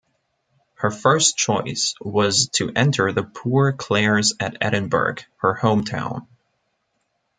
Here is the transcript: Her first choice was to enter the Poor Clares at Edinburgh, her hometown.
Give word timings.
Her 0.77 0.89
first 0.89 1.37
choice 1.37 1.93
was 2.01 2.47
to 2.53 2.71
enter 2.75 3.11
the 3.11 3.21
Poor 3.21 3.71
Clares 3.71 4.33
at 4.39 4.57
Edinburgh, 4.59 5.17
her 5.41 5.55
hometown. 5.61 6.25